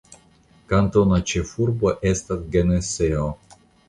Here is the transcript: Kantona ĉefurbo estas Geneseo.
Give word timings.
Kantona 0.69 1.19
ĉefurbo 1.31 1.91
estas 2.13 2.41
Geneseo. 2.57 3.27